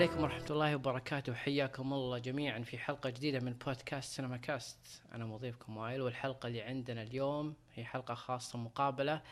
[0.00, 5.24] عليكم ورحمة الله وبركاته حياكم الله جميعا في حلقة جديدة من بودكاست سينما كاست أنا
[5.24, 9.22] مضيفكم وائل والحلقة اللي عندنا اليوم هي حلقة خاصة مقابلة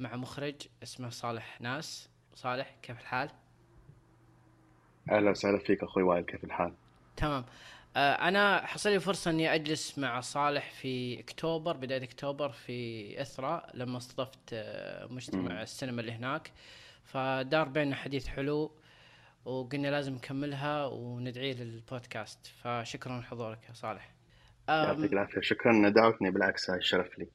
[0.00, 3.30] مع مخرج اسمه صالح ناس صالح كيف الحال؟
[5.10, 6.72] أهلا وسهلا فيك أخوي وائل كيف الحال؟
[7.16, 7.44] تمام
[7.96, 13.66] آه، أنا حصل لي فرصة إني أجلس مع صالح في أكتوبر بداية أكتوبر في إثرا
[13.74, 15.62] لما استضفت آه، مجتمع.
[15.62, 16.52] السينما اللي هناك
[17.04, 18.70] فدار بيننا حديث حلو
[19.44, 22.46] وقلنا لازم نكملها وندعيه للبودكاست.
[22.46, 24.14] فشكرا لحضورك يا صالح.
[24.68, 25.40] يعطيك العافية.
[25.40, 27.28] شكرا ان دعوتني بالعكس هاي الشرف لي.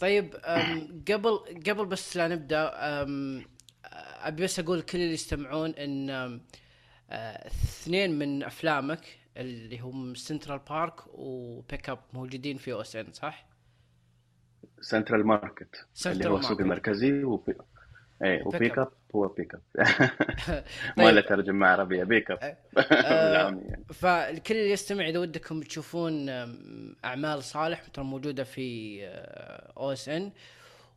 [0.00, 2.70] طيب أم، قبل قبل بس لا نبدأ
[4.26, 11.00] أبي بس أقول لكل اللي يستمعون إن آه، اثنين من أفلامك اللي هم سنترال بارك
[11.06, 13.46] وبيك اب موجودين في OSN صح؟
[14.80, 16.60] سنترال ماركت اللي هو السوق.
[16.60, 17.54] المركزي وبي...
[18.22, 18.88] إيه وبيك اب.
[19.14, 20.64] هو بيك اب.
[20.96, 23.84] ما له ترجمة عربية بيك اب بالعامي يعني.
[23.94, 26.28] فالكل اللي يستمع إذا ودكم تشوفون
[27.04, 28.98] أعمال صالح ترى موجودة في
[29.76, 30.32] OSN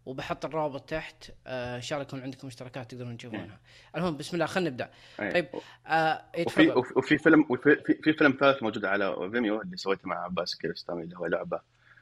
[0.06, 3.60] وبحط الرابط تحت إن شاء الله يكون عندكم اشتراكات تقدرون تشوفونها
[3.96, 5.32] المهم بسم الله خلينا نبدأ إيه.
[5.32, 5.48] طيب
[5.88, 10.08] آه إيه، وفي وفي فيلم وفي في, في فيلم ثالث موجود على فيميو اللي سويته
[10.08, 11.60] مع عباس كيارستامي اللي هو لعبة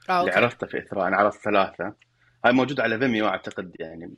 [0.10, 1.94] آه اللي عرضته في إثراء أنا عرضت ثلاثة
[2.46, 4.14] هاي موجود على فيميو أعتقد يعني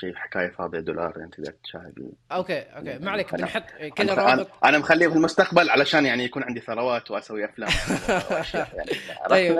[0.00, 2.12] شيء حكاية فاضية دولار يعني تقدر تشاهد.
[2.32, 3.34] okay okay ما عليك.
[3.34, 3.62] بنحط
[3.98, 7.70] كل أنا الروابط أنا مخليه في المستقبل علشان يعني يكون عندي ثروات وأسوي أفلام.
[8.76, 8.90] يعني.
[9.30, 9.58] طيب.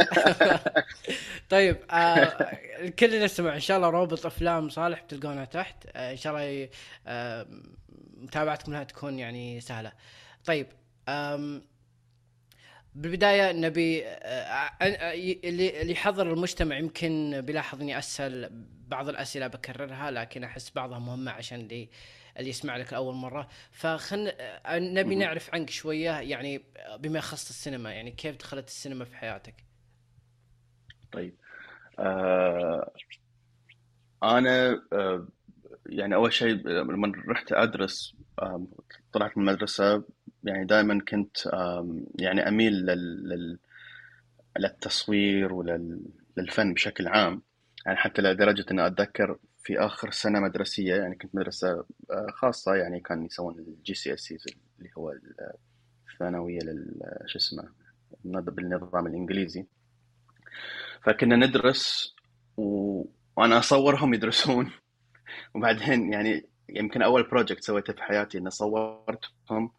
[1.51, 2.23] طيب آه
[2.81, 5.77] الكل اللي يستمع إن شاء الله روابط أفلام صالح بتلقونها تحت.
[5.97, 6.69] آه إن شاء الله
[7.07, 7.47] آه
[8.17, 9.93] متابعتكم لها تكون يعني سهلة.
[10.45, 10.67] طيب
[11.09, 11.63] آم
[12.97, 15.13] بالبداية نبي آه آه آه،
[15.45, 18.49] اللي اللي يحضر المجتمع يمكن بيلاحظ إني اسال
[18.89, 21.89] بعض الأسئلة بكررها لكن أحس بعضها مهمة عشان اللي
[22.39, 25.15] اللي يسمع لك لأول مرة فخلنا آه، نبي.
[25.15, 26.63] نعرف عنك شوية يعني
[26.99, 29.55] بما يخص السينما يعني كيف دخلت السينما في حياتك؟
[31.13, 31.37] طيب
[31.99, 32.93] آه
[34.23, 35.29] أنا آه
[35.87, 38.69] يعني أول شيء لما رحت أدرس آم،
[39.13, 40.05] طلعت من المدرسة
[40.45, 41.37] يعني دائما كنت
[42.19, 43.59] يعني أميل لل لل
[44.59, 47.43] للتصوير وللفن بشكل عام.
[47.87, 53.01] يعني حتى لدرجة إني أتذكر في آخر سنة مدرسية يعني كنت مدرسة آه، خاصة يعني
[53.01, 55.15] كان يسوون ال GCSE اللي هو
[56.13, 57.69] الثانوية لل شو اسمه
[58.25, 59.67] بالنظام الإنجليزي.
[61.03, 62.15] فكنا ندرس
[62.57, 63.03] و...
[63.37, 64.71] وأنا أصورهم يدرسون.
[65.55, 69.71] وبعدين يعني يمكن أول project سويته في حياتي إني صورتهم.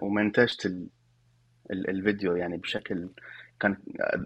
[0.00, 0.86] ومنتجت ال...
[1.70, 1.90] ال...
[1.90, 3.08] الفيديو يعني بشكل
[3.60, 3.76] كان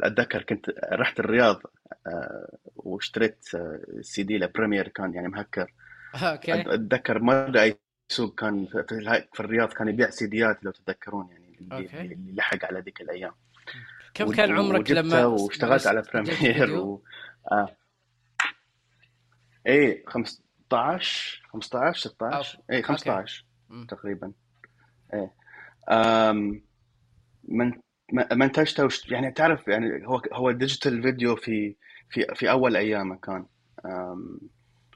[0.02, 1.62] أتذكر كنت رحت الرياض
[2.06, 5.72] آه، واشتريت آه، CD ل Premiere كان يعني مهكر
[6.14, 7.78] okay أتذكر مره أي
[8.08, 12.00] سوق كان في, الرياض كان يبيع CDيات لو تتذكرون يعني اللي, okay.
[12.00, 13.32] اللي لحق على ذيك الأيام
[14.14, 17.02] كم كان عمرك لما واشتغلت على Premiere؟ و...
[17.52, 17.76] آه.
[19.66, 23.86] إيه 15 15 16 إيه 15 مم.
[23.86, 24.32] تقريبا
[25.14, 25.32] إيه.
[25.90, 26.62] أم
[27.48, 27.72] من
[28.32, 29.10] منتجته وش...
[29.10, 31.76] يعني تعرف يعني هو هو digital video في
[32.10, 33.46] في في أول أيامه كان.
[33.86, 34.40] أم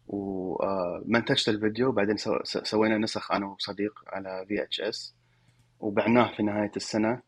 [0.08, 2.38] ومنتجت الفيديو بعدين سو...
[2.44, 5.14] سوينا نسخ أنا وصديق على VHS
[5.80, 7.22] وبعناه في نهاية السنة.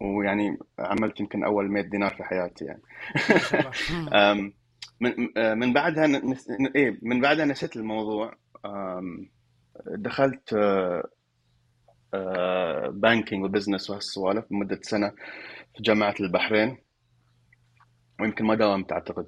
[0.00, 2.82] ويعني عملت يمكن أول 100 دينار في حياتي يعني.
[4.14, 4.52] أم،
[5.00, 5.12] من
[5.58, 6.48] من بعدها نس...
[6.76, 8.34] إيه من بعدها نسيت الموضوع.
[9.86, 10.54] دخلت
[12.92, 15.10] banking و business وهالسوالف لمدة سنة
[15.76, 16.78] في جامعة البحرين.
[18.20, 19.26] ويمكن ما داومت أعتقد.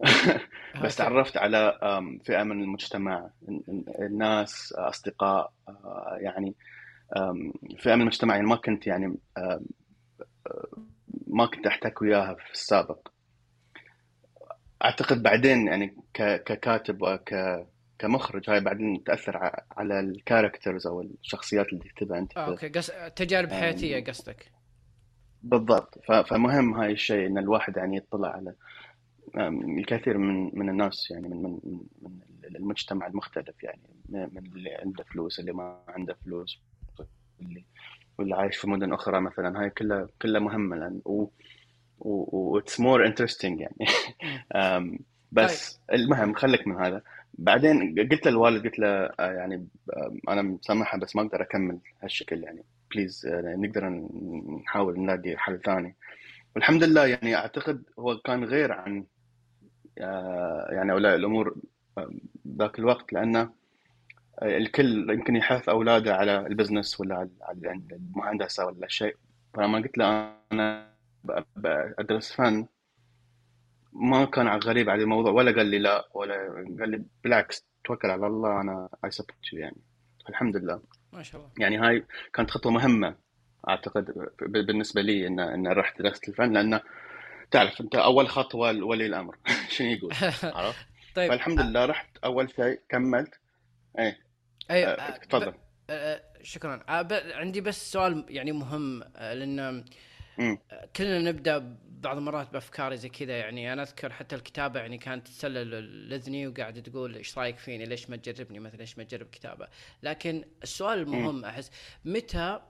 [0.84, 0.96] بس.
[0.96, 1.78] تعرفت على
[2.24, 3.30] فئة من المجتمع
[3.98, 6.54] الناس أصدقاء آه، يعني
[7.78, 8.34] فئة من المجتمع.
[8.34, 9.06] يعني ما كنت يعني
[9.38, 9.60] أم،
[11.26, 13.08] ما كنت أحتك وياها في السابق.
[14.84, 17.34] أعتقد بعدين يعني ككاتب وك
[18.02, 22.36] كمخرج هاي بعدين تأثر على ال characters أو الشخصيات اللي تكتبها أنت.
[22.36, 22.90] آه، okay قص...
[23.16, 24.52] تجارب حياتية قصدك.
[25.42, 25.98] بالضبط.
[26.08, 28.54] ف- فمهم هاي الشيء إن الواحد يعني يطلع على
[29.78, 32.20] الكثير من من الناس يعني من من من
[32.56, 36.60] المجتمع المختلف يعني من اللي عنده فلوس اللي ما عنده فلوس
[37.40, 37.64] اللي
[38.18, 39.60] واللي عايش في مدن أخرى مثلا.
[39.60, 41.26] هاي كلها كلها مهمة لأن و
[41.98, 43.86] و it's more interesting يعني.
[45.32, 47.02] بس المهم خليك من هذا.
[47.34, 52.42] بعدين قلت للوالد قلت له آه، يعني آه، أنا مسامحة بس ما أقدر أكمل هالشكل
[52.42, 52.64] يعني.
[52.90, 53.88] please نقدر
[54.62, 55.96] نحاول نلاقي حل ثاني.
[56.54, 59.04] والحمد لله يعني أعتقد هو كان غير عن
[59.98, 61.56] آه، يعني أولياء الأمور
[61.98, 62.10] آه،
[62.58, 63.50] ذاك الوقت لأنه
[64.42, 69.16] الكل يمكن يحث أولاده على ال business ولا على الهندسة ولا شيء.
[69.54, 70.92] فلما قلت له أنا
[71.98, 72.66] بدرس فن.
[73.92, 76.34] ما كان غريب على الموضوع ولا قال لي لا ولا
[76.80, 79.76] قال لي بالعكس توكل على الله أنا I support يعني.
[80.28, 80.82] الحمد لله.
[81.12, 81.52] ما شاء الله.
[81.58, 82.04] يعني هاي
[82.34, 83.16] كانت خطوة مهمة
[83.68, 86.80] أعتقد بالنسبة لي إن إن رحت درست الفن لأنه
[87.50, 89.36] تعرف أنت أول خطوة لولي الأمر.
[89.70, 90.12] شنو يقول؟
[90.56, 93.34] عرفت؟ طيب فالحمد لله رحت أول شيء كملت.
[93.98, 94.18] إيه.
[94.70, 95.54] أي آه، تفضل.
[95.90, 96.84] آه، شكرا.
[96.88, 99.84] آه، ب- عندي بس سؤال يعني مهم آه، لأن
[100.96, 105.70] كلنا نبدأ بعض المرات بافكار زي كذا يعني أنا أذكر حتى الكتابة يعني كانت تسلل
[106.08, 109.68] لاذني وقاعده تقول إيش رأيك فيني؟ ليش ما تجربني مثلا؟ ليش ما تجرب كتابة؟
[110.02, 111.70] لكن السؤال المهم أحس
[112.04, 112.60] متى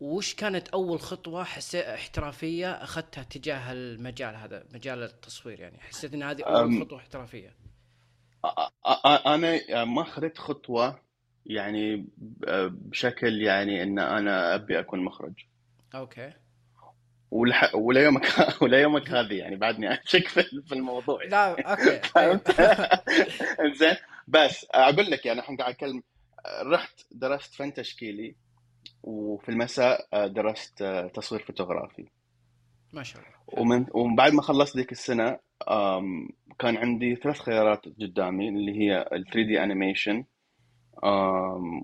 [0.00, 6.22] وش كانت أول خطوة حسيت احترافية أخذتها تجاه المجال هذا مجال التصوير يعني؟ حسيت إن
[6.22, 6.80] هذه أول.
[6.80, 7.54] خطوة احترافية.
[9.26, 11.00] أنا ما اخذت خطوة
[11.46, 12.06] يعني
[12.70, 15.32] بشكل يعني إن أنا أبي أكون مخرج.
[15.94, 16.32] okay.
[17.30, 17.74] ولح...
[17.74, 18.26] ولا يومك
[18.62, 21.24] ولا يومك هذه يعني بعدني اشك في الموضوع.
[21.24, 22.00] لا okay؟
[23.78, 23.96] زين
[24.28, 26.02] بس أقول لك يعني الحين قاعد أتكلم
[26.72, 28.36] رحت درست فن تشكيلي
[29.02, 30.82] وفي المساء درست
[31.14, 32.08] تصوير فوتوغرافي.
[32.92, 33.34] ما شاء الله.
[33.46, 35.38] ومن ومن بعد ما خلصت ذيك السنة
[36.58, 40.24] كان عندي ثلاث خيارات قدامي اللي هي ال 3D animation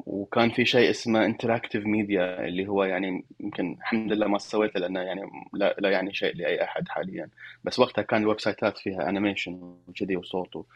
[0.07, 5.01] وكان في شيء اسمه interactive media اللي هو يعني يمكن الحمد لله ما سويته لأنه
[5.01, 5.23] يعني
[5.53, 7.29] لا, لا يعني شيء لأي أحد حاليا.
[7.65, 9.53] بس وقتها كان ال websiteات فيها animation
[9.89, 10.67] وكذي وصوت وما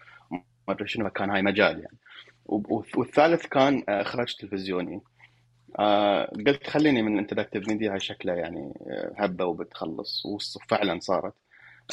[0.69, 1.99] أدري شنو كان هاي مجال يعني.
[2.97, 5.01] والثالث كان آه، إخراج تلفزيوني.
[5.79, 10.27] آه، قلت خليني من ال interactive media هاي شكلها يعني آه، هبة وبتخلص.
[10.27, 11.35] وفعلا صارت.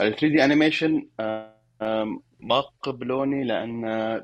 [0.02, 1.08] ال 3D animation
[2.40, 3.82] ما قبلوني لأن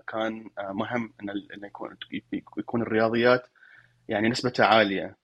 [0.07, 1.97] كان آه، مهم إن يكون
[2.57, 3.47] يكون الرياضيات
[4.09, 5.15] يعني نسبتها عالية.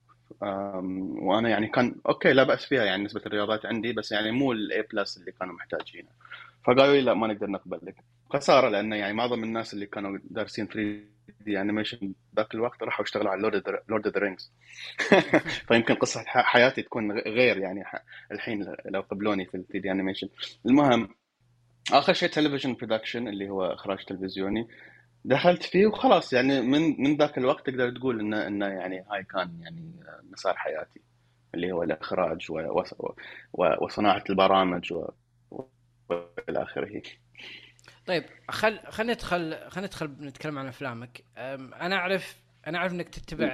[1.22, 4.82] وأنا يعني كان okay لا بأس فيها يعني نسبة الرياضات عندي بس يعني مو ال
[4.94, 6.10] A plus اللي كانوا محتاجينه.
[6.64, 7.96] فقالوا لي لا ما نقدر نقبلك
[8.34, 13.42] خسارة لأنه يعني معظم الناس اللي كانوا دارسين 3D animation ذاك الوقت راحوا اشتغلوا على
[13.42, 14.52] Lord Lord of the Rings
[15.68, 17.84] فيمكن قصة حياتي تكون غير يعني
[18.32, 20.30] الحين لو قبلوني في ال 3D animation
[20.66, 21.10] المهم
[21.92, 24.68] آخر شيء television production اللي هو إخراج تلفزيوني.
[25.26, 29.60] دخلت فيه وخلاص يعني من من ذاك الوقت تقدر تقول إنه إنه يعني هاي كان
[29.62, 29.92] يعني
[30.32, 31.02] مسار حياتي.
[31.56, 32.84] اللي هو الإخراج و-
[33.54, 35.10] و- وصناعة البرامج و-
[36.10, 37.02] وإلى آخره.
[38.06, 41.24] طيب خل خلينا ندخل خلينا ندخل نتكلم عن أفلامك.
[41.38, 42.38] أنا أعرف
[42.68, 43.50] أنا أعرف إنك تتبع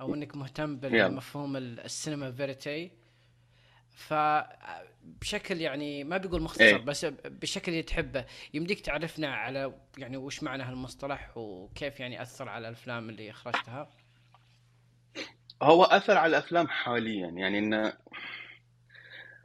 [0.00, 0.76] أو إنك مهتم.
[0.76, 2.90] بالمفهوم ال- السينما فيريتي.
[3.94, 4.14] ف
[5.04, 6.76] بشكل يعني ما بيقول مختصر إيه.
[6.76, 8.24] بس بشكل اللي تحبه.
[8.54, 13.90] يمديك تعرفنا على يعني وش معنى هالمصطلح وكيف يعني أثر على الأفلام اللي أخرجتها؟
[15.62, 17.26] هو أثر على الأفلام حاليا.
[17.28, 17.92] يعني إنه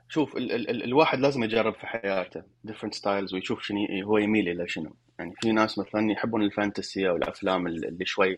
[0.09, 4.49] شوف ال ال ال الواحد لازم يجرب في حياته different styles ويشوف شنو هو يميل
[4.49, 4.95] إلى شنو.
[5.19, 8.37] يعني في ناس مثلا يحبون ال fantasy أو الأفلام ال- اللي شوي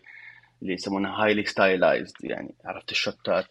[0.62, 3.50] اللي يسمونها highly stylized يعني عرفت ال shotات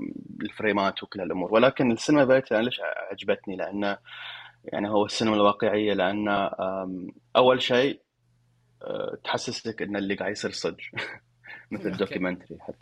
[0.00, 0.12] آم،
[0.42, 3.98] ال frameات وكل الأمور ولكن السينما vérité أنا ليش عجبتني لأنه
[4.64, 6.50] يعني هو السينما الواقعية لأنه
[7.36, 8.00] أول شيء
[8.82, 10.76] آه، تحسسك إن اللي قاعد يصير صدق
[11.72, 11.88] مثل okay.
[11.88, 12.76] ال documentary حتى.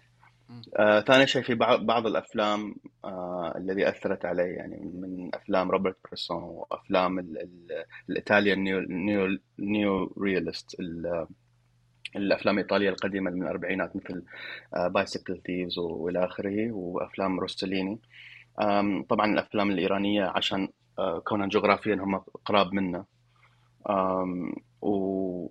[0.76, 5.97] آه، ثاني شيء في بعض بعض الأفلام آه، الذي أثرت علي يعني من أفلام روبرت
[6.04, 11.26] بريسون وأفلام ال- ال- ال Italian neo neo neo-realist ال-
[12.17, 14.23] الأفلام الإيطالية القديمة من الأربعينات مثل
[14.90, 17.99] Bicycle Thieves وإلى آخره وأفلام روسليني
[19.09, 23.05] طبعا الأفلام الإيرانية عشان آه، كونها جغرافيا هم قراب منا.
[24.83, 25.49] و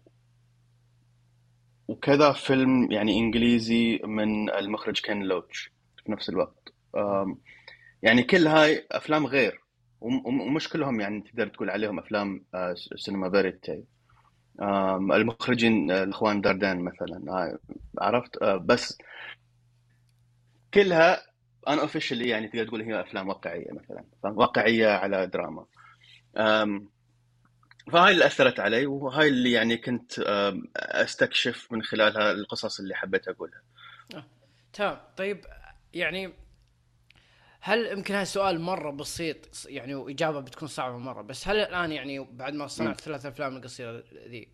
[1.88, 5.72] وكذا فيلم يعني إنجليزي من المخرج كين لوتش
[6.06, 6.74] في نفس الوقت.
[8.04, 9.62] يعني كل هاي أفلام غير
[10.02, 13.84] وم- وم- ومش كلهم يعني تقدر تقول عليهم أفلام آه، سينما vérité
[15.14, 17.24] المخرجين آه، الإخوان داردان مثلا.
[17.28, 17.58] هاي
[18.00, 18.98] عرفت؟ آه، بس
[20.74, 21.22] كلها
[21.68, 25.66] أنا obviously يعني تقدر تقول هي أفلام واقعية مثلا؟ واقعية على دراما.
[27.92, 30.20] فهاي اللي أثرت علي وهاي اللي يعني كنت
[30.76, 33.62] أستكشف من خلالها القصص اللي حبيت أقولها.
[34.74, 34.98] تمام.
[35.18, 35.42] طيب
[35.94, 36.34] يعني
[37.62, 42.20] هل يمكن هذا سؤال مرة بسيط يعني واجابه بتكون صعبة مرة بس هل الآن يعني
[42.20, 44.52] بعد ما صنعت ثلاث أفلام القصيرة ذي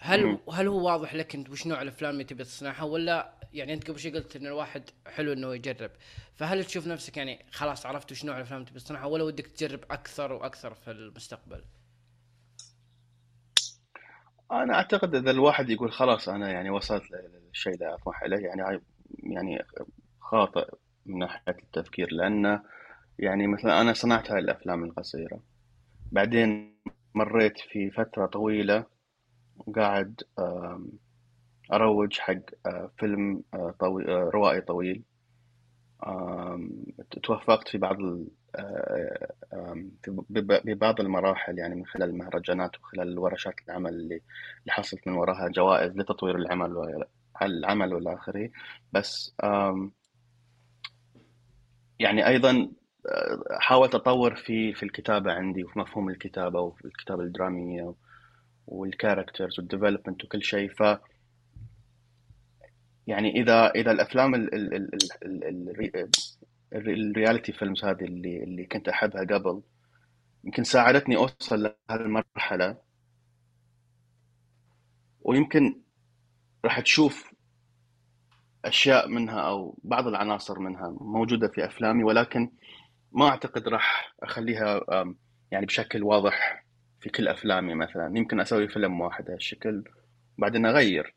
[0.00, 0.38] هل مم.
[0.52, 3.98] هل هو واضح لك إنت وش نوع الأفلام اللي تبي تصنعها ولا يعني أنت قبل
[3.98, 5.90] شوي قلت إن الواحد حلو إنه يجرب
[6.34, 9.80] فهل تشوف نفسك يعني خلاص عرفت وش نوع الأفلام اللي تبي تصنعها ولا ودك تجرب
[9.90, 11.64] أكثر وأكثر في المستقبل؟
[14.52, 18.82] أنا أعتقد إذا الواحد يقول خلاص أنا يعني وصلت للشيء اللي أطمح اليه يعني
[19.18, 19.64] يعني
[20.20, 20.68] خاطئ
[21.08, 22.60] من ناحية التفكير لأن
[23.18, 25.40] يعني مثلا أنا صنعت هاي الأفلام القصيرة.
[26.12, 26.78] بعدين
[27.14, 28.84] مريت في فترة طويلة
[29.76, 30.22] قاعد
[31.72, 32.40] أروج حق
[32.98, 33.42] فيلم
[33.80, 35.02] طويل روائي طويل.
[37.22, 37.96] توفقت في بعض
[40.64, 44.20] في بعض المراحل يعني من خلال المهرجانات وخلال ورشات العمل اللي
[44.68, 47.04] حصلت من وراها جوائز لتطوير العمل
[47.42, 48.50] العمل والى اخره
[48.92, 49.34] بس
[51.98, 52.70] يعني أيضا
[53.60, 57.94] حاولت أطور في في الكتابة عندي وفي مفهوم الكتابة وفي الكتابة الدرامية
[58.66, 60.70] وال characters وال development وكل شيء.
[60.70, 60.98] ف
[63.06, 64.48] يعني إذا إذا الأفلام
[66.72, 69.62] الرياليتي فيلمز هذه اللي اللي كنت أحبها قبل
[70.44, 72.76] يمكن ساعدتني أوصل لهالمرحلة.
[75.20, 75.80] ويمكن
[76.64, 77.27] راح تشوف
[78.68, 82.50] أشياء منها أو بعض العناصر منها موجودة في أفلامي ولكن
[83.12, 84.80] ما أعتقد راح أخليها
[85.50, 86.64] يعني بشكل واضح
[87.00, 88.18] في كل أفلامي مثلا.
[88.18, 89.84] يمكن أسوي فيلم واحد هالشكل
[90.38, 91.14] وبعدين أغير.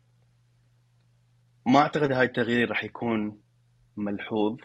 [1.66, 3.42] ما أعتقد هاي التغيير راح يكون
[3.98, 4.58] ملحوظ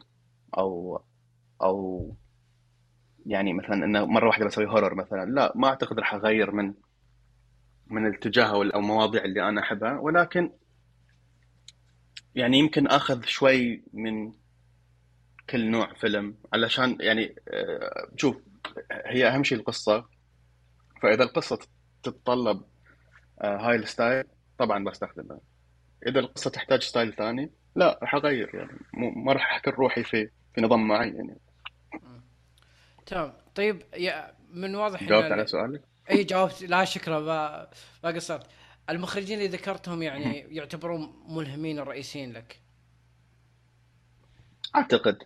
[0.58, 1.02] أو
[1.62, 2.16] أو
[3.26, 5.30] يعني مثلا إنه مرة واحدة بسوي هورر مثلا.
[5.30, 6.74] لا ما أعتقد راح أغير من
[7.86, 9.98] من الاتجاه أو المواضيع اللي أنا أحبها.
[9.98, 10.52] ولكن
[12.36, 14.32] يعني يمكن أخذ شوي من
[15.50, 18.36] كل نوع فيلم علشان يعني آه، شوف
[18.90, 20.04] هي أهم شيء القصة.
[21.02, 21.58] فإذا القصة
[22.02, 22.62] تتطلب
[23.40, 24.24] آه، هاي ال style
[24.58, 25.40] طبعا بستخدمها
[26.06, 28.78] إذا القصة تحتاج style ثاني لا راح أغير يعني.
[28.94, 31.38] ما راح احكر روحي في في نظام معين يعني.
[33.06, 33.32] تمام.
[33.54, 36.62] طيب يا من واضح جاوبت على سؤالك؟ إي جاوبت.
[36.62, 37.68] لا شكرا ما
[38.04, 38.46] ما قصرت.
[38.90, 42.60] المخرجين اللي ذكرتهم يعني يعتبرون ملهمين الرئيسيين لك.
[44.76, 45.22] أعتقد.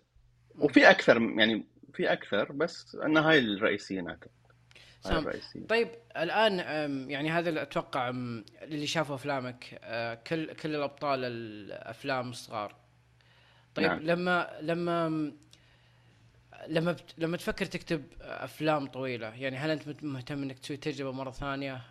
[0.58, 1.64] وفي أكثر يعني
[1.94, 4.30] في أكثر بس أن هاي الرئيسيين أعتقد.
[5.02, 5.32] سام.
[5.68, 6.58] طيب الآن
[7.10, 8.08] يعني هذا أتوقع
[8.62, 9.64] اللي شافوا أفلامك
[10.26, 12.74] كل كل الأبطال الأفلام الصغار.
[13.74, 13.98] طيب نعم.
[13.98, 15.32] لما لما
[16.68, 17.14] لما بت...
[17.18, 21.82] لما تفكر تكتب أفلام طويلة يعني هل أنت مهتم إنك تسوي تجربة مرة ثانية؟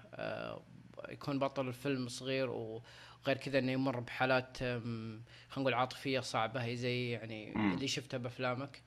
[1.12, 5.22] يكون بطل الفيلم صغير وغير كذا إنه يمر بحالات خلينا
[5.58, 7.54] نقول عاطفية صعبة زي يعني.
[7.56, 8.84] اللي شفتها بأفلامك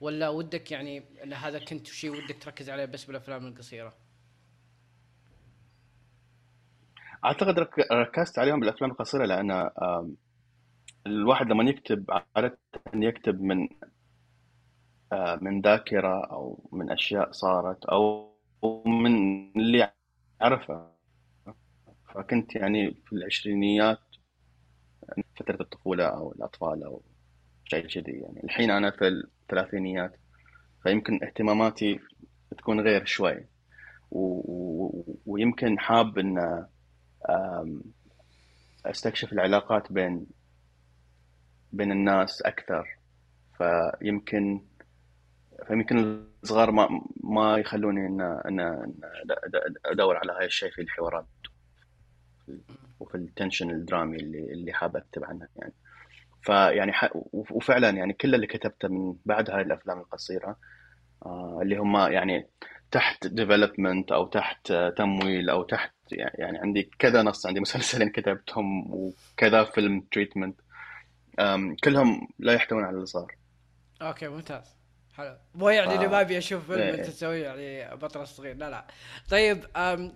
[0.00, 3.94] ولا ودك يعني إن هذا كنت شيء ودك تركز عليه بس بالأفلام القصيرة؟
[7.24, 9.70] أعتقد ركزت عليهم بالأفلام القصيرة لأن
[11.06, 12.04] الواحد لما يكتب
[12.36, 12.58] عادة
[12.94, 13.68] يكتب من
[15.40, 18.34] من ذاكرة أو من أشياء صارت أو
[18.86, 19.14] من
[19.56, 19.92] اللي
[20.40, 20.90] عرفه
[22.24, 23.98] فكنت يعني في العشرينيات
[25.36, 27.02] فترة الطفولة أو الأطفال أو
[27.64, 28.44] شيء كذي يعني.
[28.44, 30.16] الحين أنا في الثلاثينيات
[30.82, 32.00] فيمكن اهتماماتي
[32.58, 33.46] تكون غير شوي.
[35.26, 36.66] ويمكن حاب إن
[38.86, 40.26] أستكشف العلاقات بين
[41.72, 42.98] بين الناس أكثر.
[43.58, 44.64] فيمكن
[45.66, 46.88] فيمكن الصغار ما
[47.24, 48.60] ما يخلوني إن إن
[49.86, 51.26] أدور على هاي الشيء في الحوارات.
[53.00, 55.72] وفي ال tension الدرامي اللي اللي حاب أكتب عنها يعني.
[56.42, 56.92] فيعني
[57.32, 60.56] وفعلا يعني كل اللي كتبته من بعد هاي الأفلام القصيرة
[61.26, 62.46] آه اللي هم يعني
[62.90, 69.64] تحت development أو تحت تمويل أو تحت يعني عندي كذا نص عندي مسلسلين كتبتهم وكذا
[69.64, 70.60] فيلم treatment
[71.84, 73.34] كلهم لا يحتوون على اللي صار.
[74.02, 74.83] okay ممتاز.
[75.16, 75.36] حلو.
[75.54, 78.86] مو يعني اللي ما أبي أشوف فيلم أنت تسويه يعني بطل صغير لا لا.
[79.30, 79.60] طيب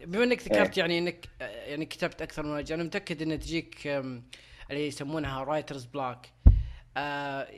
[0.07, 0.85] بما إنك ذكرت إيه.
[0.85, 6.33] يعني إنك يعني كتبت أكثر من وجه أنا متأكد ان تجيك اللي يسمونها writer's block
[6.97, 7.49] آه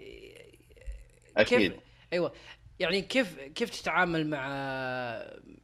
[1.37, 1.73] أكيد.
[1.73, 1.81] كيف
[2.13, 2.33] أيوه.
[2.79, 4.49] يعني كيف كيف تتعامل مع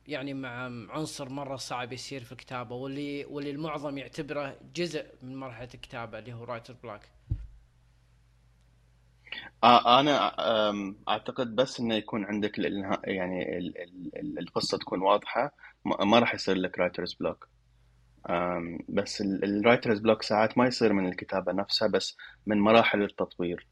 [0.07, 5.69] يعني مع عنصر مرة صعب يصير في الكتابة واللي واللي المعظم يعتبره جزء من مرحلة
[5.75, 7.01] الكتابة اللي هو writer block
[9.65, 10.33] آه أنا
[11.09, 12.59] أعتقد بس إنه يكون عندك
[13.05, 13.59] يعني
[14.39, 15.53] القصة تكون واضحة
[15.85, 17.49] ما راح يصير لك writer's block
[18.89, 23.67] بس ال writer's block ساعات ما يصير من الكتابة نفسها بس من مراحل التطوير.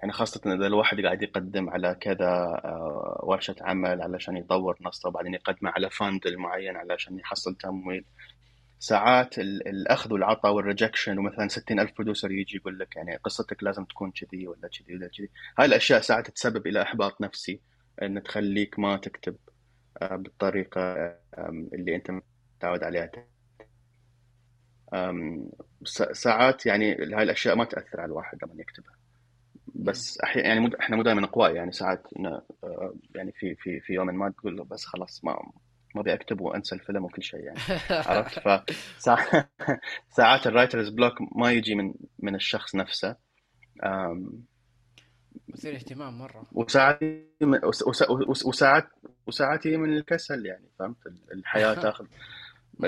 [0.00, 2.26] يعني خاصة إذا الواحد قاعد يقدم على كذا
[2.64, 8.04] آه، ورشة عمل علشان يطور نصه وبعدين يقدمه على fund معين علشان يحصل تمويل.
[8.80, 13.84] ساعات الأخذ والعطاء وال rejection ومثلا ستين ألف producer يجي يقول لك يعني قصتك لازم
[13.84, 17.60] تكون كذي ولا كذي ولا كذي هاي الأشياء ساعات تسبب إلى إحباط نفسي
[18.02, 19.36] إن تخليك ما تكتب
[20.02, 20.94] آه، بالطريقة
[21.74, 23.10] اللي أنت متعود عليها
[26.12, 28.94] ساعات يعني هاي الأشياء ما تأثر على الواحد لما يكتبها.
[29.74, 32.06] بس أحيانا يعني إحنا مو دائما أقوياء يعني ساعات
[32.64, 35.52] آه، يعني في في في يوم ما تقول له بس خلاص ما
[35.94, 37.58] ما أبي اكتب وأنسى الفيلم وكل شيء يعني.
[38.08, 39.50] عرفت؟ فساعات
[40.16, 43.16] ساعات ال writer's block ما يجي من من الشخص نفسه.
[43.84, 44.44] أم،
[45.48, 46.46] مثير اهتمام مرة.
[46.52, 47.00] وساعات
[47.64, 48.88] وس- وس- وس- وساعات
[49.26, 50.96] وساعات من الكسل يعني فهمت؟
[51.32, 52.06] الحياة تاخذ.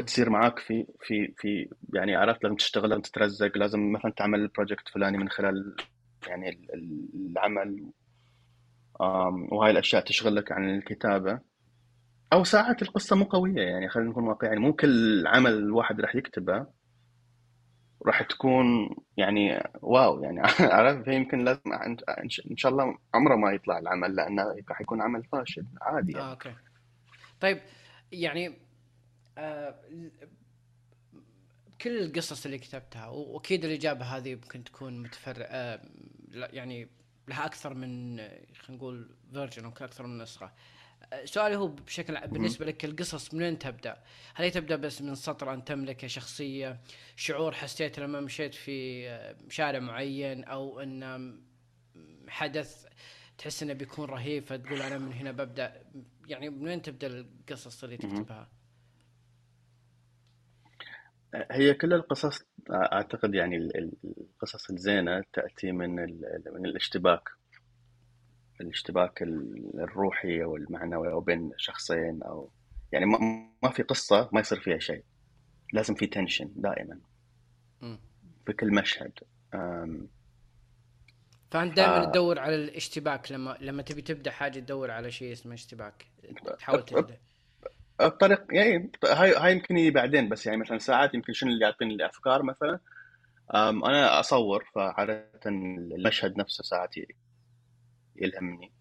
[0.07, 4.89] تصير معاك في في في يعني عرفت؟ لازم تشتغل لازم تترزق لازم مثلا تعمل البروجكت
[4.89, 5.77] فلاني من خلال
[6.29, 7.91] يعني ال- ال- العمل.
[9.53, 11.41] وهاي الأشياء تشغلك عن الكتابة.
[12.33, 14.59] أو ساعات القصة مو قوية يعني خلينا نكون واقعيين.
[14.59, 16.67] مو كل عمل الواحد راح يكتبه
[18.07, 20.41] راح تكون يعني wow يعني.
[20.75, 21.73] عرفت؟ فيمكن لازم
[22.51, 26.31] إن شاء الله عمره ما يطلع العمل لأنه راح يكون عمل فاشل عادي آه يعني
[26.31, 26.55] okay.
[27.41, 27.61] طيب
[28.13, 28.59] يعني
[29.39, 29.75] آه
[31.81, 35.81] كل القصص اللي كتبتها وأكيد الاجابه هذه ممكن تكون متفرع آه
[36.33, 36.89] يعني
[37.29, 40.53] لها أكثر من خلينا نقول version أو أكثر من نسخة.
[41.25, 44.03] سؤالي هو بشكل بالنسبة لك القصص من وين تبدأ؟
[44.35, 46.81] هل هي تبدأ بس من سطر ان تملكه شخصية
[47.17, 51.41] شعور حسيته لما مشيت في آه، شارع معين أو إن
[52.29, 52.87] حدث
[53.39, 55.83] تحس إنه بيكون رهيب فتقول أنا من هنا ببدأ
[56.29, 57.97] يعني من وين تبدأ القصص اللي.
[57.97, 58.49] تكتبها؟
[61.51, 62.39] هي كل القصص
[62.71, 65.91] أعتقد يعني ال- ال- القصص الزينة تأتي من
[66.55, 67.29] من الاشتباك
[68.61, 72.51] الاشتباك ال- الروحي أو المعنوي أو بين شخصين أو
[72.93, 73.19] يعني ما
[73.63, 75.03] ما في قصة ما يصير فيها شيء.
[75.73, 76.99] لازم في تنشن دائما.
[78.47, 79.13] في كل مشهد.
[81.51, 82.05] فأنت دائما آه.
[82.11, 86.07] تدور على الاشتباك لما لما تبي تبدأ حاجة تدور على شيء اسمه اشتباك.
[86.59, 87.17] تحاول تبدأ.
[88.01, 92.43] الطريق يعني هاي هاي يمكن بعدين بس يعني مثلا ساعات يمكن شنو اللي يعطيني الأفكار
[92.43, 92.79] مثلا؟
[93.55, 96.95] أنا أصور فعادة المشهد نفسه ساعات
[98.17, 98.73] يلهمني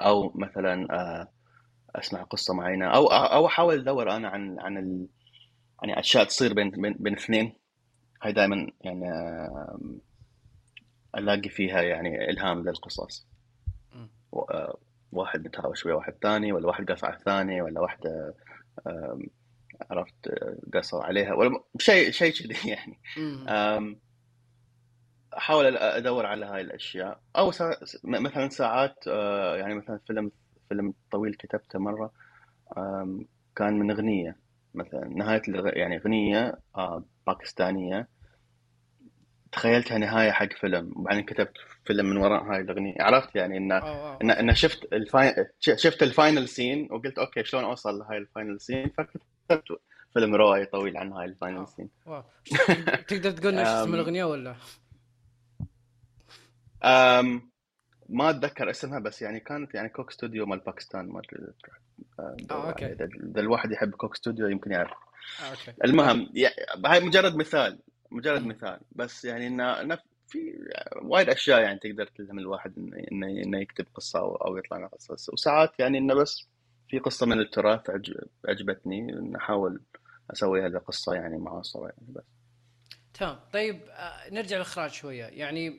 [0.00, 1.28] أو مثلا آه،
[1.96, 2.86] أسمع قصة معينة.
[2.86, 5.06] أو أو أحاول أدور أنا عن عن ال...
[5.82, 7.52] يعني أشياء تصير بين بين, بين اثنين.
[8.22, 10.00] هاي دائما يعني آم،
[11.16, 13.26] ألاقي فيها يعني إلهام للقصص.
[14.34, 14.78] آه،
[15.12, 18.34] واحد متهاوش ويا واحد ثاني ولا واحد قص على الثاني ولا واحدة
[19.90, 22.98] عرفت آه، قصوا عليها ولا شيء شيء كذي يعني.
[25.36, 27.76] أحاول أدور على هاي الأشياء أو سا...
[28.04, 30.30] مثلا ساعات آه، يعني مثلا فيلم
[30.68, 32.12] فيلم طويل كتبته مرة
[32.78, 34.36] آم، كان من أغنية
[34.74, 38.08] مثلا نهاية الغ- يعني أغنية آه، باكستانية
[39.52, 41.52] تخيلتها نهاية حق فيلم وبعدين كتبت
[41.84, 44.30] فيلم من وراء هاي الأغنية عرفت يعني إن أوه، أوه، إن.
[44.30, 45.32] إن شفت ال fin...
[45.60, 49.80] شفت ال final scene وقلت okay شلون أوصل لهاي ال final scene فكتبت
[50.14, 52.22] فيلم روائي طويل عن هاي ال final أوه، scene wow.
[53.08, 53.94] تقدر تقول لنا إيش اسم.
[53.94, 54.54] الأغنية ولا؟
[56.84, 57.50] أم...
[58.08, 61.46] ما أتذكر اسمها بس يعني كانت يعني Coke Studio مال باكستان ما أدري
[62.20, 62.92] آه تدور عليه okay.
[62.92, 64.96] اذا الواحد يحب Coke Studio يمكن يعرف.
[65.42, 65.72] آه، okay.
[65.84, 66.50] المهم يع-
[66.86, 67.78] هاي مجرد مثال
[68.10, 68.46] مجرد.
[68.46, 68.80] مثال.
[68.92, 70.58] بس يعني انه في
[71.02, 72.78] وايد أشياء يعني تقدر تلهم الواحد
[73.12, 75.32] انه انه يكتب قصة أو أو يطلع من قصة.
[75.32, 76.46] وساعات يعني إنه بس
[76.88, 79.80] في قصة من التراث عج- عجبتني إن أحاول
[80.32, 82.24] اسويها لقصه يعني معاصره يعني بس.
[83.14, 83.38] تمام.
[83.52, 85.24] طيب آه، نرجع للإخراج شوية.
[85.24, 85.74] يعني آه،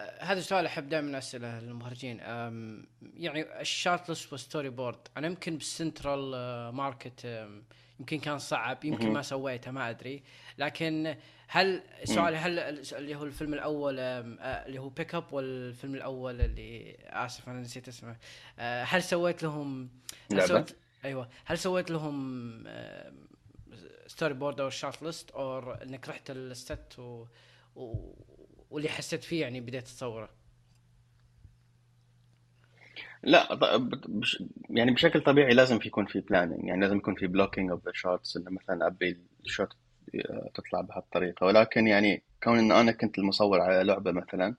[0.00, 2.20] هذا السؤال أحب دائما أسأله للمخرجين.
[2.20, 7.48] آم، يعني ال shot list وال storyboard أنا يمكن بالسنترال آه، Market
[8.00, 9.22] يمكن كان صعب يمكن ما.
[9.22, 10.22] سويته ما أدري.
[10.58, 11.16] لكن
[11.48, 14.20] هل سؤالي هل ال- اللي هو الفيلم الأول آه،
[14.66, 18.16] اللي هو Pick Up والفيلم الأول اللي آسف أنا نسيت اسمه
[18.58, 19.88] آه، هل سويت لهم
[20.32, 21.28] هل سويت أيوه.
[21.44, 22.64] هل سويت لهم
[24.06, 27.26] storyboard أو shot list أو إنك رحت ال set و...
[27.76, 28.12] و...
[28.74, 30.28] واللي حسيت فيه يعني بديت تصوره؟
[33.22, 33.48] لا
[34.70, 37.92] يعني بشكل طبيعي لازم في يكون في planning يعني لازم يكون في blocking of the
[37.94, 39.68] shots إنه مثلا أبي ال shot
[40.54, 41.46] تطلع بهالطريقة.
[41.46, 44.54] ولكن يعني كون إن أنا كنت المصور على لعبة مثلا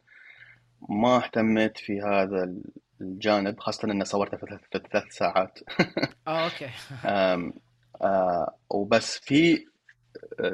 [0.89, 2.54] ما اهتميت في هذا
[3.01, 5.60] الجانب خاصة اني صورته في ثلاث ساعات.
[6.28, 6.69] آه okay.
[8.01, 9.65] آه، وبس في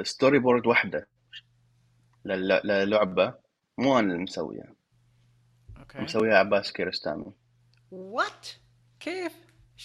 [0.03, 1.07] storyboard واحدة
[2.25, 3.33] لل- للعبة.
[3.81, 4.75] مو أنا اللي مسويها.
[5.79, 5.99] okay.
[5.99, 7.33] مسويها عباس كيارستامي
[7.91, 8.47] what
[8.99, 9.33] كيف؟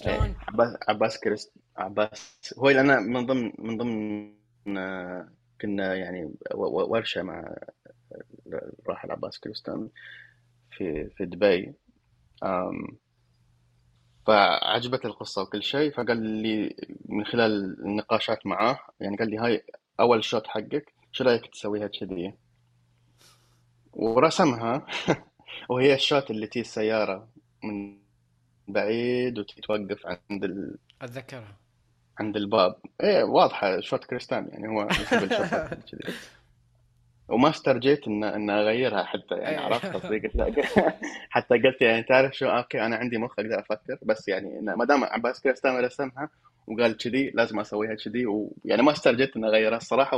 [0.07, 2.55] إيه شلون؟ عباس عباس كيارست عباس.
[2.59, 4.33] هو أنا من ضمن من ضمن
[4.79, 5.29] آه،
[5.61, 7.55] كنا يعني ورشة مع
[8.83, 9.89] الراحل عباس كيارستامي
[10.71, 11.75] في في دبي.
[12.43, 12.99] آم،
[14.27, 19.65] فعجبت القصة وكل شيء فقال لي من خلال النقاشات معاه يعني قال لي هاي
[20.01, 22.35] أول shot حقك شو رأيك تسويها كذي؟
[23.97, 24.87] ورسمها.
[25.71, 27.29] وهي ال shot اللي تي السيارة
[27.65, 27.99] من
[28.69, 30.77] بعيد وتتوقف عند ال...
[31.03, 31.57] أتذكرها.
[32.19, 32.77] عند الباب.
[33.03, 34.87] إيه واضحة shot كيارستامي يعني هو
[35.91, 36.15] كذي.
[37.29, 39.65] وما استرجيت ان إن أغيرها حتى يعني أي.
[39.65, 40.19] عرفت قصدي.
[40.19, 40.37] قلت
[41.31, 43.99] حتى قلت يعني تعرف شو okay أنا عندي مخ أقدر أفكر.
[44.03, 46.29] بس يعني ما دام عباس كيارستامي رسمها
[46.67, 48.27] وقال كذي لازم أسويها كذي.
[48.27, 50.17] ويعني ما استرجيت إن أغيرها الصراحة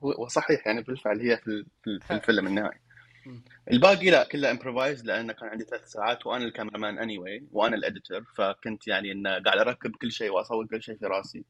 [0.00, 2.78] وصحيح يعني بالفعل هي في ال- في ال- في الفيلم النهائي.
[3.72, 7.76] الباقي لا كله improvise لأنه كان عندي ثلاث ساعات وأنا ال cameraman اني anyway وأنا
[7.76, 11.44] ال editor فكنت يعني انه قاعد أركب كل شيء وأصور كل شيء في رأسي.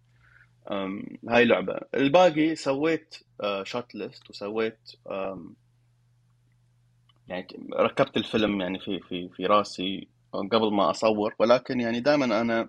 [1.29, 1.81] هاي لعبة.
[1.95, 3.14] الباقي سويت
[3.62, 4.79] shot list وسويت
[7.29, 11.35] يعني ركبت الفيلم يعني في في في رأسي قبل ما أصور.
[11.38, 12.69] ولكن يعني دائما أنا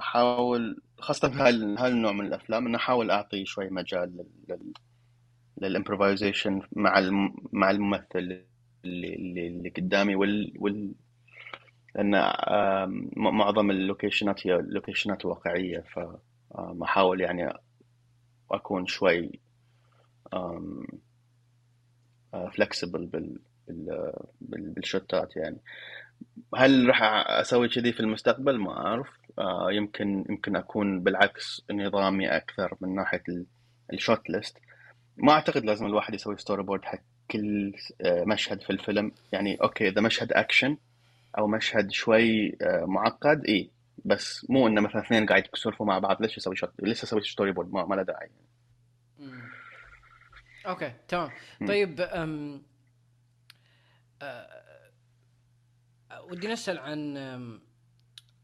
[0.00, 4.24] أحاول خاصة في هال- هالنوع من الأفلام ان أحاول أعطي شوي مجال
[5.60, 7.34] لل- لل improvisation مع الم...
[7.52, 8.44] مع الممثل
[8.84, 10.92] اللي اللي, قدامي وال وال
[11.94, 12.10] لأن
[13.16, 15.98] معظم اللوكيشنات هي لوكيشنات واقعية ف
[16.58, 17.52] آم، أحاول يعني
[18.50, 19.40] أكون شوي
[22.32, 25.58] flexible بال بال بال- بالشوتات يعني.
[26.56, 29.08] هل راح أسوي كذي في المستقبل؟ ما أعرف.
[29.38, 33.46] آه، يمكن يمكن أكون بالعكس نظامي أكثر من ناحية ال-
[33.92, 34.58] ال shot list
[35.22, 36.98] ما أعتقد لازم الواحد يسوي storyboard حق
[37.30, 39.12] كل آه، مشهد في الفيلم.
[39.32, 40.76] يعني okay إذا مشهد اكشن
[41.38, 43.70] أو مشهد شوي آه، معقد اي
[44.04, 47.72] بس مو إنه مثلا اثنين قاعد يسولفوا مع بعض ليش أسوي shot ليش أسوي storyboard
[47.72, 48.30] ما, ما له داعي.
[49.18, 49.42] مم.
[50.66, 51.30] okay تمام.
[51.68, 52.62] طيب أم...
[54.22, 54.62] أه...
[56.30, 57.60] ودي نسأل عن أم...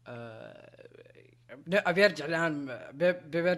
[0.07, 0.87] أه...
[1.73, 2.69] أبي أرجع الآن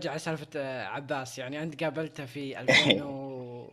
[0.05, 1.39] على سالفة آه، عباس.
[1.39, 3.71] يعني أنت قابلته في 2000 و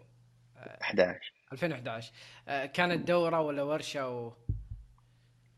[0.83, 2.13] 11 2011
[2.49, 4.33] آه، كانت دوره ولا ورشة و...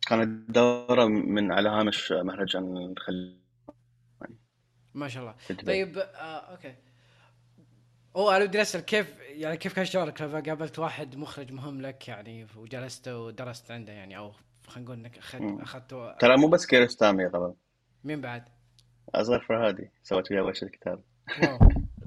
[0.09, 3.39] كانت دورة من على هامش مهرجان الخليج
[4.95, 5.35] ما شاء الله.
[5.67, 6.75] طيب آه okay.
[8.17, 12.09] هو أنا بدي أسأل كيف يعني كيف كان شعورك لما قابلت واحد مخرج مهم لك؟
[12.09, 14.33] يعني وجلست ودرست عنده يعني أو
[14.67, 15.61] خلينا نقول إنك اخذت.
[15.61, 17.55] اخذت ترى مو بس كيارستامي طبعا.
[18.05, 18.45] مين بعد؟
[19.15, 21.01] أصغر فرهادي سويت وياه ورشة كتاب
[21.43, 21.59] wow.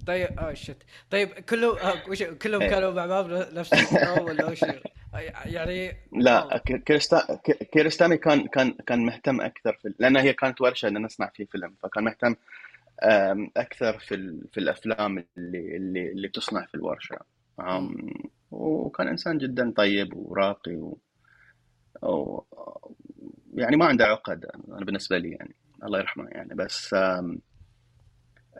[0.08, 0.78] طيب oh shit
[1.12, 1.67] طيب كله
[2.10, 2.69] وش كلهم إيه.
[2.69, 4.65] كانوا مع بعض نفس النوع ولا وش؟
[5.45, 7.36] يعني لا ك- كيارستا...
[7.36, 11.45] ك- كيارستامي كان كان كان مهتم أكثر في لأن هي كانت ورشه ان نصنع فيه
[11.45, 12.36] فيلم فكان مهتم
[13.58, 14.41] أكثر في.
[14.51, 17.17] في الأفلام اللي اللي اللي تصنع في الورشة.
[18.51, 20.97] وكان إنسان جدا طيب وراقي و...
[22.01, 22.41] و...
[23.54, 25.56] يعني ما عنده عقد أنا بالنسبة لي يعني.
[25.84, 26.96] الله يرحمه يعني بس.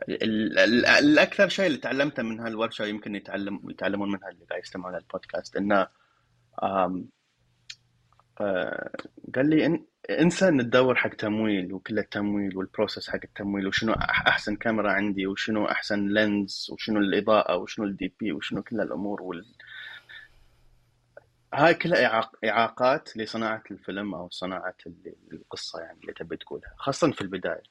[0.08, 5.86] الأكثر شيء اللي تعلمته من هالورشه يمكن يتعلم يتعلمون منها اللي قاعد يستمعون البودكاست إنه
[8.40, 8.90] آه،
[9.34, 14.56] قال لي انسى ان تدور حق تمويل وكل التمويل وال process حق التمويل وشنو أحسن
[14.56, 19.44] كاميرا عندي وشنو أحسن lens وشنو الإضاءة وشنو ال DP وشنو كل الأمور وال...
[21.54, 22.36] هاي كلها إعاق...
[22.44, 27.62] إعاقات لصناعة الفيلم أو صناعة ال- القصة يعني اللي تبي تقولها خاصة في البداية.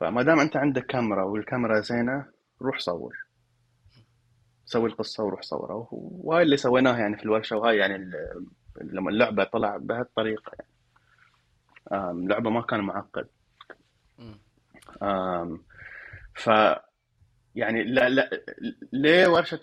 [0.00, 2.26] فما دام أنت عندك كاميرا والكاميرا زينة
[2.62, 3.16] روح صور.
[4.64, 5.88] سوي القصة وروح صورها.
[5.90, 7.56] وهاي اللي سويناه يعني في الورشة.
[7.56, 8.10] وهاي يعني
[8.80, 10.68] لما اللعبة طلع بهالطريقة يعني.
[12.28, 13.28] لعبة ما كان معقد.
[16.34, 16.50] ف
[17.54, 18.30] يعني لا لا
[18.92, 19.60] ليه ورشة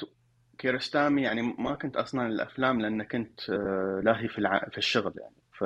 [0.61, 4.59] كيرستامي يعني ما كنت أصلا الأفلام لأن كنت آه، لاهي في الع...
[4.71, 5.63] في الشغل يعني ف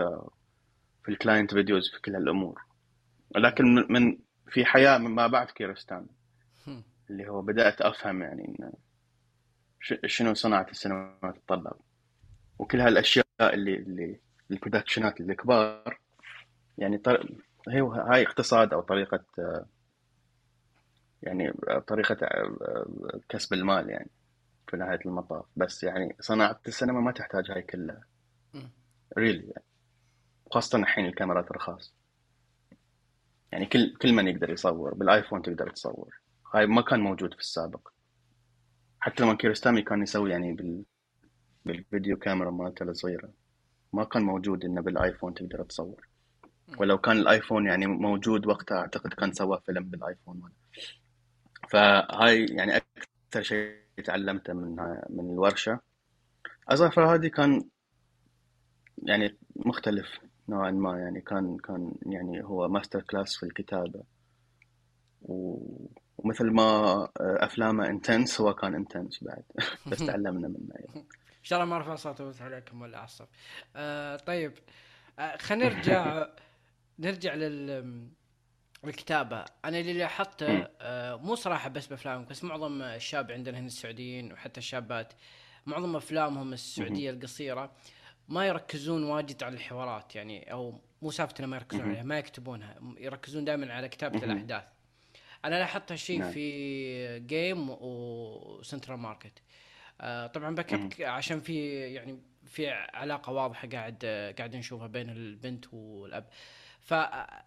[1.03, 2.61] في ال client videos في كل هالأمور.
[3.35, 6.07] لكن من في حياة من ما بعد كيارستامي.
[7.09, 8.71] اللي هو بدأت أفهم يعني إن
[9.79, 11.73] ش- شنو صناعة السينما تتطلب
[12.59, 14.19] وكل هالأشياء اللي اللي
[14.51, 15.99] البرودكشنات الكبار
[16.77, 17.29] يعني طر...
[17.69, 19.65] هي هاي اقتصاد أو طريقة آه،
[21.23, 22.17] يعني آه، طريقة
[23.29, 24.09] كسب المال يعني.
[24.67, 25.45] في نهاية المطاف.
[25.55, 28.03] بس يعني صناعة السينما ما تحتاج هاي كلها.
[29.17, 29.63] really يعني
[30.51, 31.93] خاصة الحين الكاميرات رخاص.
[33.51, 34.93] يعني كل كل من يقدر يصور.
[34.93, 36.19] بالآيفون تقدر تصور.
[36.53, 37.87] هاي ما كان موجود في السابق.
[38.99, 40.83] حتى لما كيارستامي كان يسوي يعني بال
[41.65, 43.29] بالفيديو كاميرا مالته الصغيرة.
[43.93, 46.07] ما كان موجود إنه بالآيفون تقدر تصور.
[46.77, 50.53] ولو كان الآيفون يعني موجود وقتها أعتقد كان سوى فيلم بالآيفون ولا.
[51.69, 54.75] فهاي يعني أكثر شيء تعلمته من
[55.09, 55.79] من الورشة.
[56.69, 57.63] أصغر فرهادي كان
[59.03, 64.03] يعني مختلف نوعا ما يعني كان كان يعني هو master class في الكتابة.
[65.21, 65.59] و
[66.17, 69.43] ومثل ما آه، أفلامه intense هو كان intense بعد.
[69.91, 71.05] بس تعلمنا منه يعني.
[71.39, 73.25] إن شاء الله ما ارفع صوتي بس عليكم ولا اعصب
[73.75, 74.53] آه طيب.
[75.19, 76.27] آه خلينا نرجع
[76.99, 78.09] نرجع لل
[78.89, 84.33] الكتابة أنا اللي لاحظته آه مو صراحة بس بأفلامك بس معظم الشاب عندنا هنا السعوديين
[84.33, 85.13] وحتى الشابات
[85.65, 87.71] معظم أفلامهم السعودية القصيرة
[88.29, 93.45] ما يركزون واجد على الحوارات يعني أو مو سالفة ما يركزون عليها ما يكتبونها يركزون
[93.45, 94.63] دائما على كتابة الأحداث.
[95.45, 96.31] أنا لاحظت هالشيء نعم.
[96.31, 99.41] في جيم وسنترال ماركت.
[100.01, 104.05] آه طبعا بكت عشان في يعني في علاقة واضحة قاعد
[104.37, 106.29] قاعد نشوفها بين البنت والأب.
[106.85, 106.93] ف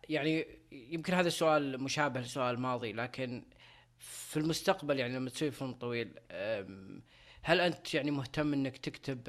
[0.09, 3.45] يعني يمكن هذا السؤال مشابه للسؤال الماضي لكن
[3.99, 6.15] في المستقبل يعني لما تسوي فيلم طويل
[7.43, 9.29] هل أنت يعني مهتم إنك تكتب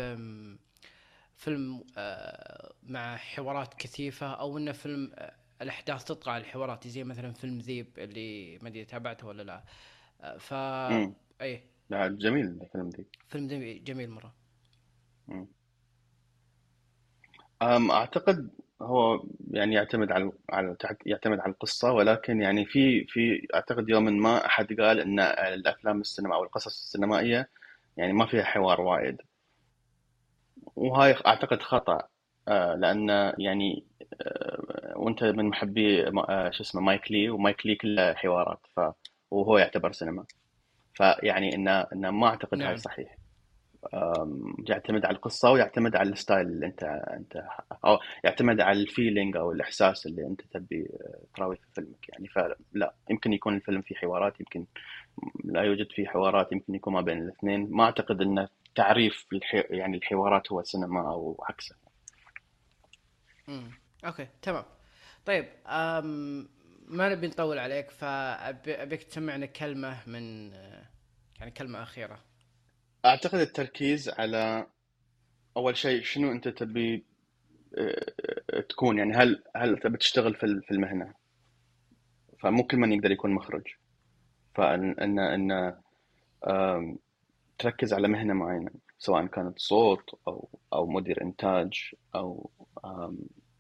[1.36, 7.34] فيلم آه، مع حوارات كثيفة أو انه فيلم آه، الأحداث تطغى على الحوارات زي مثلا
[7.34, 9.64] فيلم ذيب اللي ما أدري تابعته ولا لا.
[10.22, 10.54] آه، ف
[11.42, 13.08] اي لا جميل الفيلم ذيب.
[13.28, 14.36] فيلم ذيب جميل مرة.
[17.62, 18.50] أم أعتقد
[18.82, 24.46] هو يعني يعتمد على على يعتمد على القصة ولكن يعني في في أعتقد يوما ما
[24.46, 27.50] أحد قال إن الأفلام السينما أو القصص السينمائية
[27.98, 29.22] يعني ما فيها حوار وايد.
[30.76, 32.08] وهاي أعتقد خطأ
[32.48, 33.86] آه، لأن يعني
[34.22, 38.82] آه، وأنت من محبي آه، شو اسمه مايك لي ومايك لي كله حوارات ف
[39.32, 40.26] وهو يعتبر سينما.
[40.94, 42.68] فيعني انه ما أعتقد نعم.
[42.68, 43.19] هاي صحيح.
[44.70, 47.44] يعتمد على القصة ويعتمد على الستايل اللي انت انت
[47.86, 50.88] أو يعتمد على ال feeling أو الإحساس اللي انت تبي
[51.36, 52.28] تراويه في فيلمك يعني.
[52.28, 54.66] فلا يمكن يكون الفيلم فيه حوارات يمكن
[55.44, 57.68] لا يوجد فيه حوارات يمكن يكون ما بين الاثنين.
[57.72, 59.58] ما أعتقد إن تعريف الحي...
[59.70, 61.76] يعني الحوارات هو سينما أو عكسه.
[63.50, 63.72] امم
[64.06, 64.64] okay تمام.
[65.26, 66.50] طيب أم...
[66.88, 70.52] ما نبي نطول عليك فابيك تسمعنا كلمة من
[71.40, 72.29] يعني كلمة أخيرة.
[73.06, 74.68] أعتقد التركيز على
[75.58, 77.06] أول شيء شنو أنت تبي
[77.78, 81.14] آه، تكون؟ يعني هل هل تبي تشتغل في في المهنة؟
[82.40, 83.68] فمو كل من يقدر يكون مخرج.
[84.56, 85.76] فإن إن
[87.58, 92.50] تركز على مهنة معينة سواء كانت صوت أو أو مدير إنتاج أو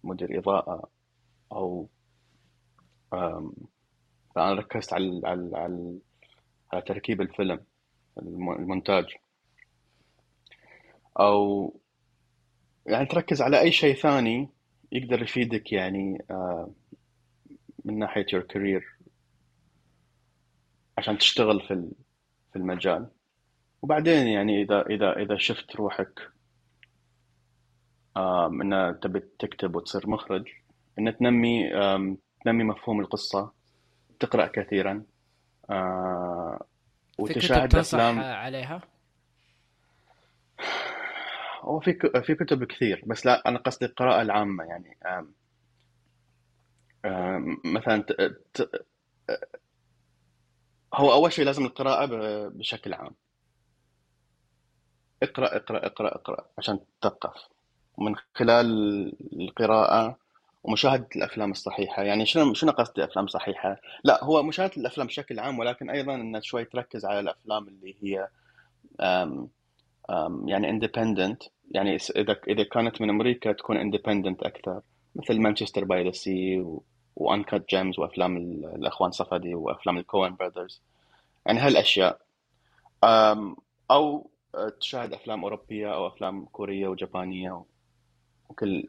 [0.04, 0.89] مدير إضاءة
[1.52, 1.89] أو
[4.38, 5.99] أنا ركزت على على على,
[6.73, 7.60] على تركيب الفيلم
[8.17, 9.06] المونتاج.
[11.19, 11.73] أو
[12.85, 14.49] يعني تركز على أي شيء ثاني
[14.91, 16.71] يقدر يفيدك يعني آه،
[17.85, 18.83] من ناحية your career
[20.97, 21.91] عشان تشتغل في
[22.53, 23.07] في المجال.
[23.81, 26.19] وبعدين يعني إذا إذا إذا شفت روحك
[28.17, 30.47] إن تبي تكتب وتصير مخرج
[30.99, 31.69] إن تنمي
[32.45, 33.51] تنمي مفهوم القصة
[34.19, 35.03] تقرأ كثيرا
[35.69, 36.65] آه،
[37.19, 38.19] وتشاهد أفلام.
[38.19, 38.81] عليها؟
[41.59, 41.93] هو في
[42.23, 45.33] في كتب كثير بس لا أنا قصدي القراءة العامة يعني آم
[47.05, 48.11] آم مثلا ت...
[48.53, 48.85] ت...
[50.93, 52.05] هو أول شيء لازم القراءة
[52.49, 53.11] بشكل عام.
[55.23, 57.47] اقرأ اقرأ اقرأ اقرأ عشان تثقف
[57.97, 58.65] ومن خلال
[59.41, 60.17] القراءة
[60.63, 65.59] ومشاهدة الأفلام الصحيحة يعني شنو شنو قصدي أفلام صحيحة؟ لا هو مشاهدة الأفلام بشكل عام
[65.59, 68.27] ولكن أيضا ان شوي تركز على الأفلام اللي هي
[70.45, 74.81] يعني independent يعني إذا إذا كانت من أمريكا تكون independent أكثر.
[75.15, 76.65] مثل Manchester by the Sea
[77.15, 78.37] و Uncut Gems وأفلام
[78.75, 80.81] الأخوان صفدي وأفلام ال Coen Brothers
[81.45, 82.19] يعني هالأشياء.
[83.91, 84.29] أو
[84.79, 87.63] تشاهد أفلام أوروبية أو أفلام كورية وجابانية
[88.49, 88.87] وكل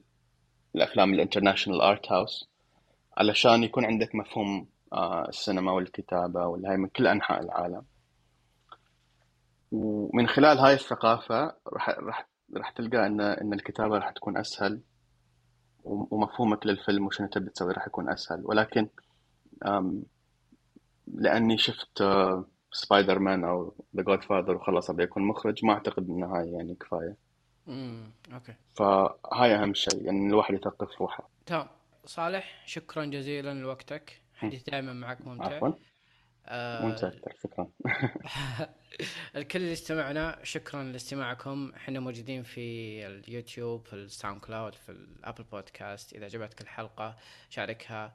[0.74, 2.48] الأفلام ال international art house
[3.16, 7.82] علشان يكون عندك مفهوم آه، السينما والكتابة والهاي من كل أنحاء العالم.
[9.72, 14.80] ومن خلال هاي الثقافة راح راح راح تلقى إن إن الكتابة راح تكون أسهل
[15.84, 18.88] ومفهومك للفيلم وشنو تبي تسوي راح يكون أسهل ولكن
[21.14, 22.04] لأني شفت
[22.72, 27.16] سبايدر مان أو The Godfather وخلص أبي أكون مخرج ما أعتقد إن هاي يعني كفاية.
[27.68, 28.54] امم okay.
[28.74, 31.28] فهاي أهم شيء يعني الواحد يثقف روحه.
[31.46, 31.66] تمام
[32.06, 35.56] صالح شكرا جزيلا لوقتك حديث دائما معك ممتع.
[35.56, 35.68] عفوا.
[36.46, 37.70] آه ممتاز شكرا.
[39.36, 41.72] الكل اللي استمعنا شكرا لاستماعكم.
[41.76, 46.12] إحنا موجودين في اليوتيوب في الساوند كلاود في الأبل بودكاست.
[46.12, 47.16] إذا عجبتك الحلقة
[47.50, 48.14] شاركها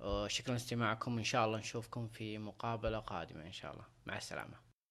[0.00, 1.18] وشكرا لاستماعكم.
[1.18, 3.84] إن شاء الله نشوفكم في مقابلة قادمة إن شاء الله.
[4.06, 4.71] مع السلامة.